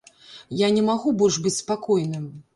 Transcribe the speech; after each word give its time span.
Я 0.61 0.69
не 0.77 0.83
магу 0.87 1.13
больш 1.21 1.39
быць 1.45 1.53
спакойным. 1.61 2.27